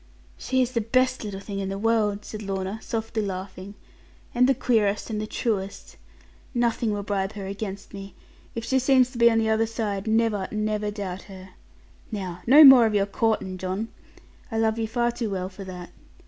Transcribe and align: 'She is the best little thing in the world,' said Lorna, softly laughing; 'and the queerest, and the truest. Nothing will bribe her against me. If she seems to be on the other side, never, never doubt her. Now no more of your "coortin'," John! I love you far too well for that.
'She 0.35 0.63
is 0.63 0.71
the 0.71 0.81
best 0.81 1.23
little 1.23 1.39
thing 1.39 1.59
in 1.59 1.69
the 1.69 1.77
world,' 1.77 2.25
said 2.25 2.41
Lorna, 2.41 2.79
softly 2.81 3.21
laughing; 3.21 3.75
'and 4.33 4.49
the 4.49 4.55
queerest, 4.55 5.11
and 5.11 5.21
the 5.21 5.27
truest. 5.27 5.95
Nothing 6.55 6.91
will 6.91 7.03
bribe 7.03 7.33
her 7.33 7.45
against 7.45 7.93
me. 7.93 8.15
If 8.55 8.65
she 8.65 8.79
seems 8.79 9.11
to 9.11 9.19
be 9.19 9.29
on 9.29 9.37
the 9.37 9.49
other 9.51 9.67
side, 9.67 10.07
never, 10.07 10.47
never 10.51 10.89
doubt 10.89 11.21
her. 11.29 11.49
Now 12.11 12.41
no 12.47 12.63
more 12.63 12.87
of 12.87 12.95
your 12.95 13.05
"coortin'," 13.05 13.59
John! 13.59 13.89
I 14.51 14.57
love 14.57 14.79
you 14.79 14.87
far 14.87 15.11
too 15.11 15.29
well 15.29 15.49
for 15.49 15.65
that. 15.65 15.91